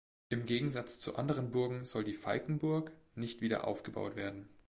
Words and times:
Im 0.29 0.47
Gegensatz 0.47 0.97
zu 0.99 1.15
anderen 1.17 1.51
Burgen 1.51 1.85
soll 1.85 2.03
die 2.03 2.15
Falkenburg 2.15 2.91
nicht 3.13 3.39
wieder 3.41 3.67
aufgebaut 3.67 4.15
werden. 4.15 4.49